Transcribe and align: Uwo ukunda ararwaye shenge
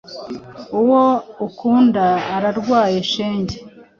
Uwo 0.79 1.03
ukunda 1.47 2.05
ararwaye 2.35 2.97
shenge 3.11 3.57